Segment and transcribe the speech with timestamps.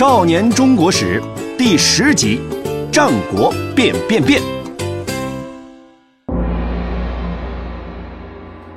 [0.00, 1.20] 少年中国史》
[1.58, 2.40] 第十集：
[2.90, 4.40] 战国变变变。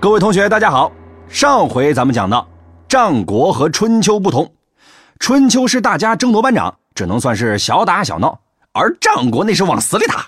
[0.00, 0.90] 各位同学，大家好。
[1.28, 2.44] 上回咱们讲到，
[2.88, 4.52] 战国和春秋不同，
[5.20, 8.36] 春秋是大家争夺班长，只能算是小打小闹；
[8.72, 10.26] 而战国那是往死里打，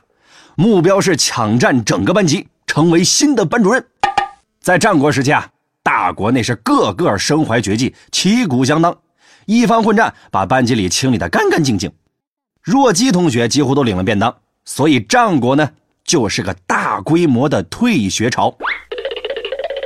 [0.54, 3.84] 目标是抢占整个班级，成为新的班主任。
[4.60, 5.48] 在战国时期啊，
[5.82, 8.96] 大国那是个个身怀绝技，旗鼓相当，
[9.46, 11.92] 一番混战把班级里清理得干干净净。
[12.62, 15.70] 弱鸡同学几乎都领了便当，所以战国呢
[16.04, 18.56] 就是个大规模的退学潮。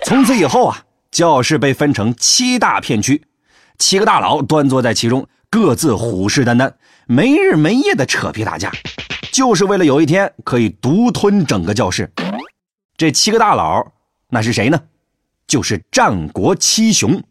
[0.05, 3.23] 从此以后啊，教室被分成七大片区，
[3.79, 6.73] 七个大佬端坐在其中，各自虎视眈眈，
[7.06, 8.73] 没日没夜的扯皮打架，
[9.32, 12.10] 就是为了有一天可以独吞整个教室。
[12.96, 13.93] 这七个大佬。
[14.30, 14.79] 那是谁呢？
[15.46, 17.23] 就是战国七雄，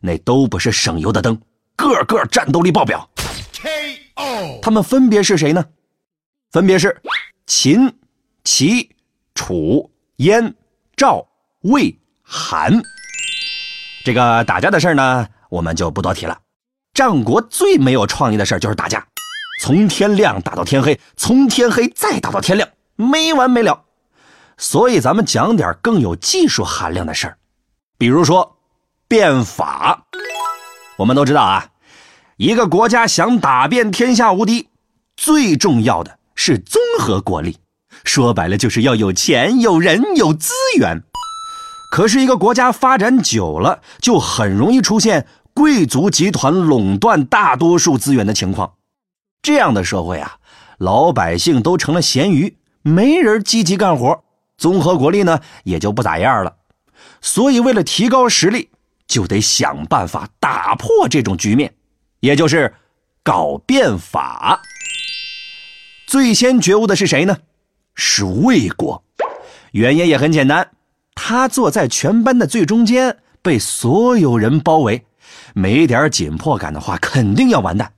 [0.00, 1.38] 那都不是省油的灯，
[1.78, 3.08] 个个战斗力爆表。
[3.54, 4.58] K.O.
[4.60, 5.64] 他们分别是谁呢？
[6.50, 7.00] 分别是
[7.46, 7.96] 秦、
[8.42, 8.90] 齐、
[9.34, 10.54] 楚、燕、
[10.96, 11.24] 赵、
[11.60, 12.82] 魏、韩。
[14.04, 16.38] 这个打架的事呢，我们就不多提了。
[16.94, 19.06] 战国最没有创意的事就是打架，
[19.62, 23.84] 从天亮打到天黑，从天黑再打到天亮，没完没了。
[24.56, 27.38] 所以，咱们讲点更有技术含量的事儿，
[27.96, 28.56] 比如说
[29.06, 30.06] 变法。
[30.98, 31.68] 我们都知道啊，
[32.38, 34.68] 一个国家想打遍天下无敌，
[35.16, 37.58] 最重要的是综合国力，
[38.02, 41.04] 说白了就是要有钱、有人、有资源。
[41.92, 48.72] 可是，一个国家发展久了，就很容易出现贵族集团垄断大多数资源的情况。
[49.40, 50.38] 这样的社会啊，
[50.78, 54.24] 老百姓都成了咸鱼，没人积极干活。
[54.56, 56.56] 综合国力呢，也就不咋样了。
[57.20, 58.70] 所以，为了提高实力，
[59.08, 61.74] 就得想办法打破这种局面，
[62.20, 62.72] 也就是
[63.24, 64.62] 搞变法。
[66.06, 67.36] 最先觉悟的是谁呢？
[67.96, 69.02] 是魏国。
[69.72, 70.70] 原因也很简单，
[71.14, 75.04] 他坐在全班的最中间，被所有人包围，
[75.54, 77.92] 没点紧迫感的话，肯定要完蛋。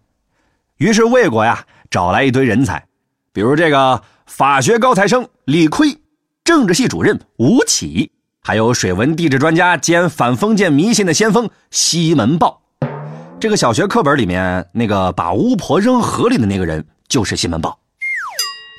[0.78, 2.84] 于是，魏国呀，找来一堆人才，
[3.32, 5.98] 比如这个法学高材生李悝。
[6.42, 8.10] 政治系主任吴起，
[8.42, 12.62] 还有水文地质专家兼反封建迷信的先锋西门豹。
[13.38, 17.78] 这个小学课本里面那个把巫婆扔河里的那个人就是西门豹。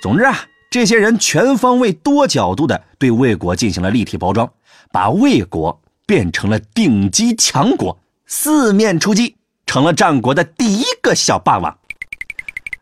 [0.01, 0.35] 总之啊，
[0.71, 4.51] 这些人全方位、多角度的对魏国进行了立体包装，
[4.91, 7.95] 把魏国变成了顶级强国，
[8.25, 9.35] 四面出击，
[9.67, 11.77] 成了战国的第一个小霸王。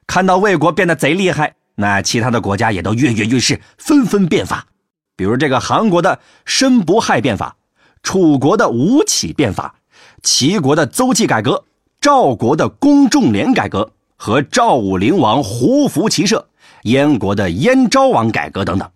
[0.07, 4.65] 看到魏国变得贼厉害，那其他的国家也都跃跃欲试，纷纷变法。
[5.19, 7.57] 比如这个韩国的申不害变法，
[8.01, 9.75] 楚国的吴起变法，
[10.23, 11.65] 齐国的邹忌改革，
[11.99, 16.47] 赵国的公仲连改革和赵武灵王胡服骑射，
[16.83, 18.89] 燕国的燕昭王改革等等，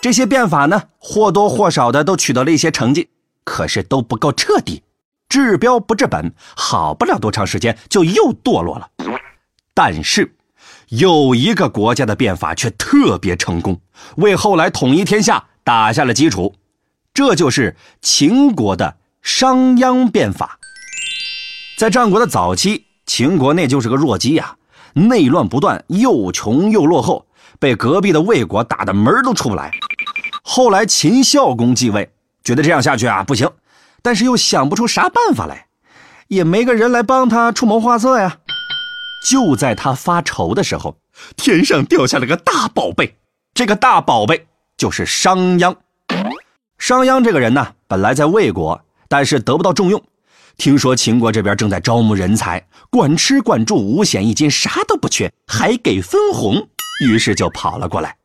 [0.00, 3.08] 这些变法呢或多或少的都取得了一些成绩，
[3.42, 4.84] 可是都不够彻底，
[5.28, 8.88] 治标不治本，好不了多长时间就又堕落了。
[9.74, 10.32] 但是。
[10.90, 13.80] 有一个国家的变法却特别成功，
[14.16, 16.56] 为后来统一天下打下了基础，
[17.14, 20.58] 这就是秦国的商鞅变法。
[21.78, 24.56] 在战国的早期，秦国那就是个弱鸡呀，
[24.94, 27.24] 内乱不断，又穷又落后，
[27.60, 29.70] 被隔壁的魏国打得门都出不来。
[30.42, 32.10] 后来秦孝公继位，
[32.42, 33.48] 觉得这样下去啊不行，
[34.02, 35.66] 但是又想不出啥办法来，
[36.26, 38.38] 也没个人来帮他出谋划策呀。
[39.22, 40.96] 就在他发愁的时候，
[41.36, 43.16] 天上掉下了个大宝贝。
[43.52, 45.76] 这个大宝贝就是商鞅。
[46.78, 50.02] 商鞅这个人呢，本来在魏国，但是得不到重用。
[50.56, 56.68] 听说秦国这边正在招募人才，管吃管住，五险一金，啥都不缺，还给分红，
[57.06, 58.16] 于是就跑了过来。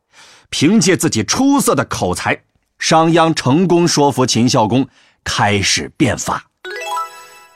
[0.48, 2.42] 凭借自己出色的口才，
[2.78, 4.86] 商鞅成功说服秦孝公
[5.24, 6.46] 开始变法。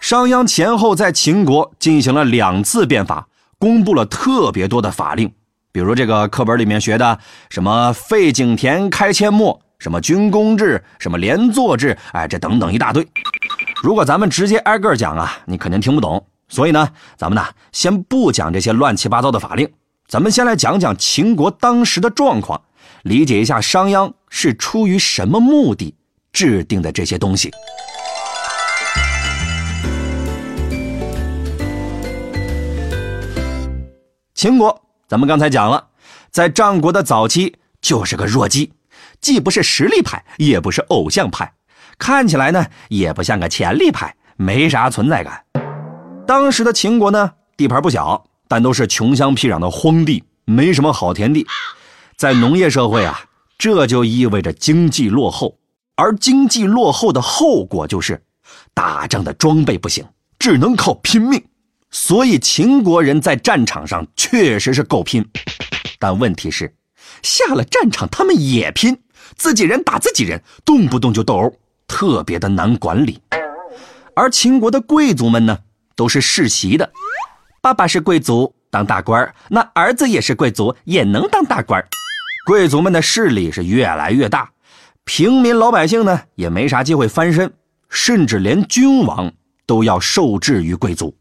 [0.01, 3.29] 商鞅前后在秦国进行了两次变法。
[3.61, 5.31] 公布了特别多的法令，
[5.71, 7.19] 比如这个课本里面学的
[7.51, 13.07] 什么废井田开阡陌，什么军功制，什么连坐制，哎，这等等一大堆。
[13.83, 16.27] 如果咱们直接挨个讲啊，你肯定听不懂。
[16.49, 19.71] 所以呢，咱们呢先不讲这些乱七八糟的法令，
[20.09, 22.59] 咱们先来讲讲秦国当时的状况，
[23.03, 25.95] 理解一下商鞅是出于什么目的
[26.33, 27.51] 制定的这些东西。
[34.41, 35.89] 秦国，咱们刚才讲了，
[36.31, 38.73] 在战国的早期就是个弱鸡，
[39.21, 41.53] 既不是实力派，也不是偶像派，
[41.99, 45.45] 看起来呢也不像个潜力派，没啥存在感。
[46.27, 51.47] 当时的秦国呢，地盘不小，但都是穷乡僻壤的荒地，没什么好田地。
[52.17, 53.21] 在农业社会啊，
[53.59, 55.59] 这就意味着经济落后，
[55.97, 58.19] 而经济落后的后果就是
[58.73, 60.03] 打仗的装备不行，
[60.39, 61.45] 只能靠拼命。
[61.91, 65.29] 所以秦国人在战场上确实是够拼，
[65.99, 66.73] 但问题是，
[67.23, 68.97] 下了战场他们也拼，
[69.37, 71.53] 自己人打自己人，动不动就斗殴，
[71.89, 73.21] 特别的难管理。
[74.15, 75.59] 而秦国的贵族们呢，
[75.97, 76.91] 都是世袭的，
[77.61, 81.85] 爸爸是贵族当大官那儿子也是贵族，也能当大官
[82.47, 84.51] 贵族们的势力是越来越大，
[85.05, 87.53] 平民老百姓呢也没啥机会翻身，
[87.89, 89.33] 甚至连君王
[89.67, 91.17] 都要受制于贵族。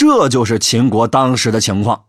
[0.00, 2.06] 这就是秦国当时的情况，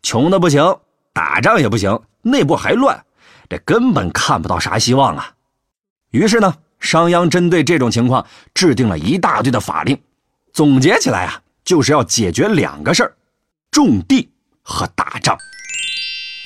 [0.00, 0.78] 穷的不行，
[1.12, 3.04] 打仗也不行，内部还乱，
[3.46, 5.34] 这根本看不到啥希望啊。
[6.12, 10.00] 于是呢，商鞅针对这种情况制定了一大堆的法令，
[10.54, 13.12] 总结起来啊，就是要解决两个事儿：
[13.70, 14.30] 种地
[14.62, 15.36] 和打仗。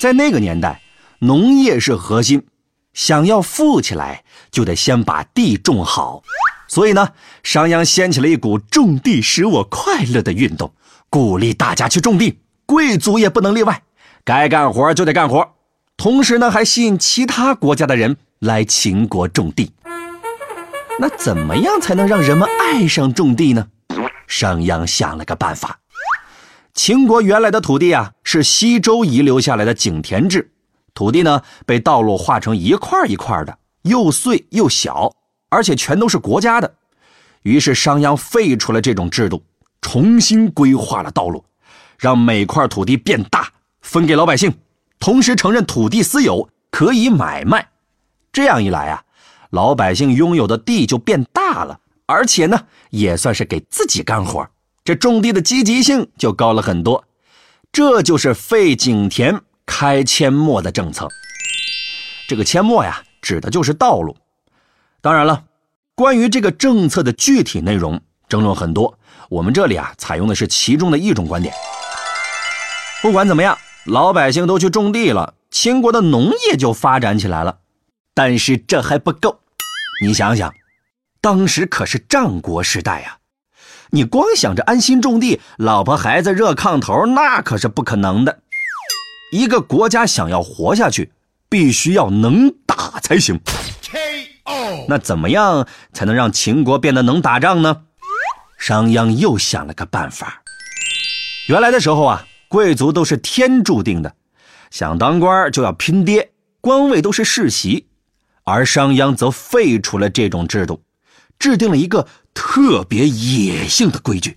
[0.00, 0.82] 在那个年代，
[1.20, 2.44] 农业是核心，
[2.94, 6.20] 想要富起来，就得先把地种好。
[6.74, 7.10] 所以呢，
[7.44, 10.72] 商鞅掀起了一股种地使我快乐的运动，
[11.08, 13.84] 鼓励大家去种地，贵族也不能例外，
[14.24, 15.52] 该干活就得干活。
[15.96, 19.70] 同时呢，还吸引其他国家的人来秦国种地。
[20.98, 23.68] 那怎么样才能让人们爱上种地呢？
[24.26, 25.78] 商鞅想了个办法。
[26.74, 30.50] 秦国原来的土地啊，是西周遗留下来的井田制，
[30.92, 35.12] 土地呢被道路划成一块一块的，又碎又小。
[35.48, 36.74] 而且全都是国家的，
[37.42, 39.42] 于是商鞅废除了这种制度，
[39.80, 41.44] 重新规划了道路，
[41.98, 43.52] 让每块土地变大，
[43.82, 44.52] 分给老百姓，
[44.98, 47.68] 同时承认土地私有，可以买卖。
[48.32, 49.04] 这样一来啊，
[49.50, 54.48] 老百姓拥有的地就变大了，而且呢，也算是给自己干活，
[54.82, 57.04] 这种地的积极性就高了很多。
[57.70, 61.08] 这就是废井田、开阡陌的政策。
[62.26, 64.16] 这个阡陌呀，指的就是道路。
[65.04, 65.44] 当然了，
[65.94, 68.98] 关于这个政策的具体内容争论很多。
[69.28, 71.54] 我们这里啊，采用的是其中的一种观点。
[73.02, 77.58] 不管怎么样，老百姓都去种地了，秦国的农业就发展起来了。
[78.14, 79.40] 但是这还不够，
[80.02, 80.54] 你想想，
[81.20, 83.18] 当时可是战国时代呀，
[83.90, 88.38] 你光想着安心种地，老婆孩子热炕头，那可是不可能的。
[89.32, 91.12] 一个国家想要活下去，
[91.50, 93.38] 必须要能打才行。
[94.88, 97.82] 那怎么样才能让秦国变得能打仗呢？
[98.58, 100.42] 商鞅又想了个办法。
[101.48, 104.14] 原来的时候啊，贵族都是天注定的，
[104.70, 106.30] 想当官就要拼爹，
[106.60, 107.88] 官位都是世袭。
[108.44, 110.82] 而商鞅则废除了这种制度，
[111.38, 114.36] 制定了一个特别野性的规矩：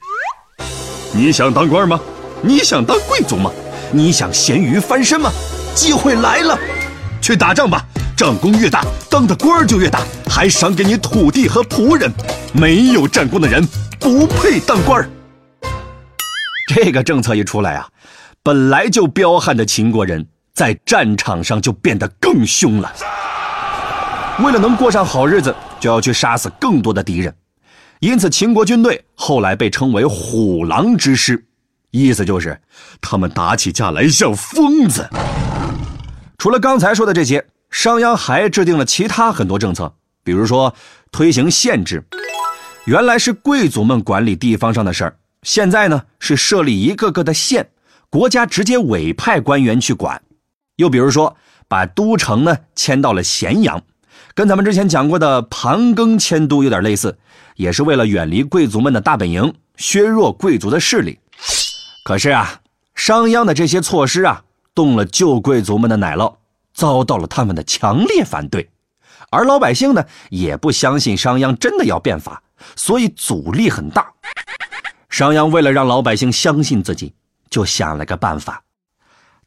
[1.13, 1.99] 你想当官吗？
[2.41, 3.51] 你想当贵族吗？
[3.91, 5.29] 你想咸鱼翻身吗？
[5.75, 6.57] 机会来了，
[7.21, 7.85] 去打仗吧！
[8.17, 12.11] 战功越大，当的官就越大，还赏给你土地和仆人。
[12.51, 13.63] 没有战功的人
[13.99, 15.07] 不配当官
[16.73, 17.87] 这个政策一出来啊，
[18.41, 22.91] 本来就彪悍的秦国人在战场上就变得更凶了。
[24.39, 27.31] 为了能过上好日子，就要去杀死更多的敌人，
[27.99, 31.45] 因此秦国军队后来被称为“虎狼之师”，
[31.91, 32.59] 意思就是
[32.99, 35.07] 他们打起架来像疯子。
[36.39, 37.45] 除了刚才说的这些。
[37.69, 39.94] 商鞅还制定了其他很多政策，
[40.24, 40.74] 比如说
[41.12, 42.04] 推行县制，
[42.86, 47.69] 原来是贵族们管理地方上的事儿，现在呢是设立一个个的县，
[48.09, 50.21] 国家直接委派官员去管。
[50.78, 51.36] 又比如说
[51.68, 53.81] 把都城呢迁到了咸阳，
[54.33, 57.18] 跟咱们之前讲过的盘庚迁都有点类似，
[57.56, 61.19] 也是为了远离贵族们的大本营，削弱贵族的势力。
[62.06, 62.62] 可是啊，
[62.95, 64.44] 商鞅的这些措施啊，
[64.74, 66.36] 动了旧贵族们的奶酪。
[66.77, 68.69] 遭到了他们的强烈反对，
[69.31, 72.43] 而老百姓呢也不相信商鞅真的要变法，
[72.75, 74.13] 所以阻力很大。
[75.09, 77.15] 商鞅为了让老百姓相信自己，
[77.49, 78.63] 就想了个办法。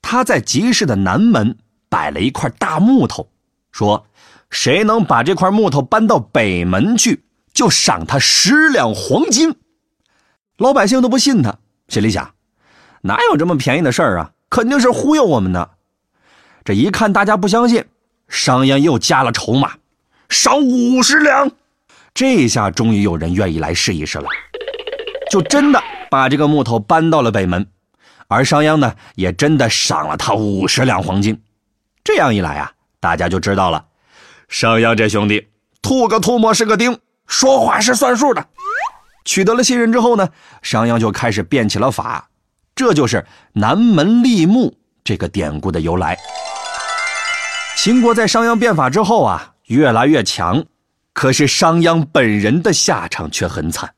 [0.03, 1.57] 他在集市的南门
[1.89, 3.29] 摆了一块大木头，
[3.71, 4.09] 说
[4.51, 7.23] ：“谁能把这块木头搬到北门去，
[7.53, 9.55] 就赏他十两黄金。”
[10.59, 12.35] 老百姓都不信他，心里想
[13.03, 14.33] ：“哪有这么便宜的事儿啊？
[14.49, 15.71] 肯定是忽悠我们的。”
[16.71, 17.85] 这一看，大家不相信，
[18.29, 19.73] 商鞅又加了筹码，
[20.29, 21.51] 赏五十两。
[22.15, 24.27] 这下终于有人愿意来试一试了，
[25.33, 27.67] 就真的把这个木头搬到了北门，
[28.29, 31.43] 而商鞅呢，也真的赏了他五十两黄金。
[32.05, 33.87] 这样一来啊，大家就知道了，
[34.47, 35.49] 商鞅这兄弟
[35.83, 38.47] 吐个吐沫是个钉，说话是算数的。
[39.25, 40.29] 取得了信任之后呢，
[40.63, 42.29] 商鞅就开始变起了法，
[42.77, 46.17] 这就是南门立木这个典故的由来。
[47.83, 50.63] 秦国在商鞅变法之后啊，越来越强，
[51.15, 53.95] 可是商鞅本人的下场却很惨，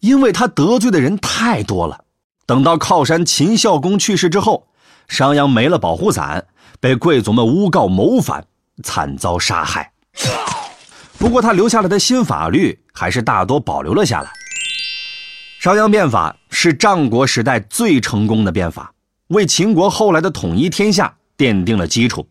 [0.00, 2.04] 因为他得罪的人太多了。
[2.44, 4.66] 等到靠山秦孝公去世之后，
[5.08, 6.44] 商鞅没了保护伞，
[6.78, 8.44] 被贵族们诬告谋反，
[8.82, 9.90] 惨遭杀害。
[11.16, 14.30] 不过他留下来的新法律还是大多保留了下来。
[15.58, 18.92] 商鞅变法是战国时代最成功的变法，
[19.28, 22.28] 为秦国后来的统一天下奠定了基础。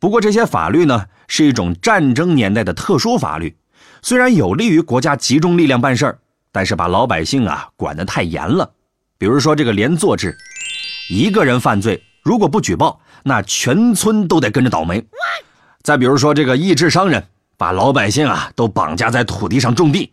[0.00, 3.54] 不过这些法律呢，是一种战争年代的特殊法律，
[4.00, 6.18] 虽然有利于国家集中力量办事儿，
[6.50, 8.70] 但是把老百姓啊管得太严了。
[9.18, 10.34] 比如说这个连坐制，
[11.10, 15.04] 一个人犯罪如果不举报，那全村都得跟着倒霉。
[15.82, 17.22] 再比如说这个抑制商人，
[17.58, 20.10] 把老百姓啊都绑架在土地上种地。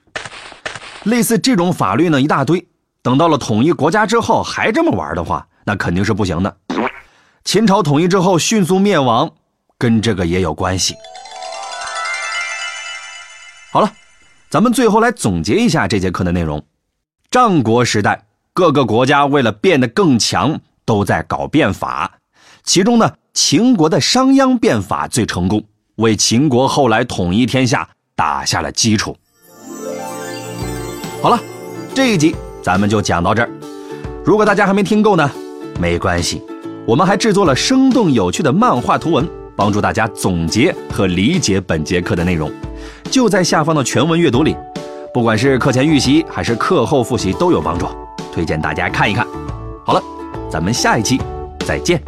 [1.03, 2.67] 类似这种法律呢一大堆，
[3.01, 6.57] 等到了统一国家之后还这么玩的话，那肯定是不行的。
[7.45, 9.31] 秦朝统一之后迅速灭亡。
[9.79, 10.95] 跟这个也有关系。
[13.71, 13.91] 好了，
[14.49, 16.63] 咱们最后来总结一下这节课的内容。
[17.29, 22.11] 战国时代，各个国家为了变得更强，都在搞变法。
[22.63, 25.63] 其中呢，秦国的商鞅变法最成功，
[25.97, 29.15] 为秦国后来统一天下打下了基础。
[31.21, 31.39] 好了，
[31.93, 33.49] 这一集咱们就讲到这儿。
[34.25, 35.29] 如果大家还没听够呢，
[35.79, 36.41] 没关系，
[36.87, 39.29] 我们还制作了生动有趣的漫画图文。
[39.57, 42.51] 帮助大家总结和理解本节课的内容，
[43.09, 44.55] 就在下方的全文阅读里。
[45.11, 47.87] 不管是课前预习还是课后复习都有帮助，
[48.31, 49.25] 推荐大家看一看。
[49.83, 50.01] 好了，
[50.47, 51.19] 咱们下一期
[51.65, 51.99] 再见。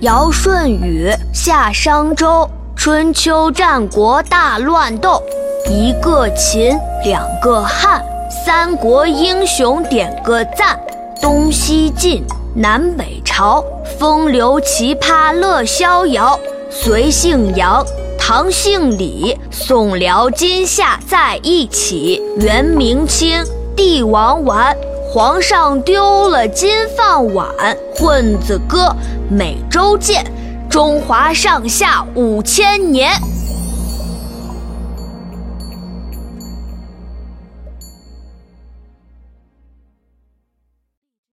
[0.00, 2.46] 尧舜禹夏商周，
[2.76, 5.22] 春秋战国大乱斗，
[5.70, 8.04] 一个秦，两个汉，
[8.44, 10.78] 三国英雄点个赞。
[11.26, 12.22] 东西晋，
[12.54, 13.60] 南北朝，
[13.98, 16.38] 风流奇葩乐逍遥。
[16.70, 17.84] 隋姓杨，
[18.16, 22.22] 唐姓李，宋辽金夏在一起。
[22.36, 23.42] 元明清，
[23.74, 24.72] 帝王玩，
[25.12, 27.48] 皇上丢了金饭碗。
[27.96, 28.94] 混子哥，
[29.28, 30.24] 每周见，
[30.70, 33.10] 中华上下五千年。